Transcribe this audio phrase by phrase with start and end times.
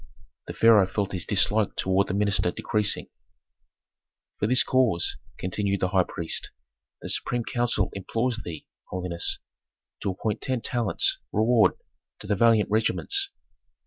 [0.47, 3.05] The pharaoh felt his dislike toward the minister decreasing.
[4.39, 6.49] "For this cause," continued the high priest,
[7.03, 9.37] "the supreme council implores thee, holiness,
[9.99, 11.73] to appoint ten talents' reward
[12.17, 13.29] to the valiant regiments.